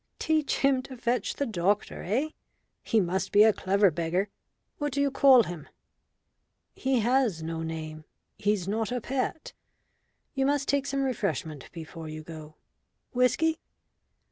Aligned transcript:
"Teach 0.17 0.57
him 0.61 0.81
to 0.81 0.97
fetch 0.97 1.35
the 1.35 1.45
doctor 1.45 2.01
eh? 2.01 2.29
He 2.81 2.99
must 2.99 3.31
be 3.31 3.43
a 3.43 3.53
clever 3.53 3.91
beggar. 3.91 4.29
What 4.79 4.93
do 4.93 4.99
you 4.99 5.11
call 5.11 5.43
him?" 5.43 5.67
"He 6.73 7.01
has 7.01 7.43
no 7.43 7.61
name. 7.61 8.05
He's 8.39 8.67
not 8.67 8.91
a 8.91 8.99
pet. 8.99 9.53
You 10.33 10.47
must 10.47 10.67
take 10.67 10.87
some 10.87 11.03
refreshment 11.03 11.71
before 11.71 12.09
you 12.09 12.23
go. 12.23 12.55
Whisky?" 13.13 13.59